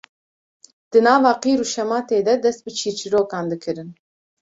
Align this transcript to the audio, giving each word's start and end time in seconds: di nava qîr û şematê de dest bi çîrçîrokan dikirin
di 0.91 0.99
nava 1.05 1.33
qîr 1.43 1.59
û 1.65 1.65
şematê 1.75 2.19
de 2.27 2.33
dest 2.43 2.61
bi 2.65 2.71
çîrçîrokan 2.79 3.45
dikirin 3.51 3.89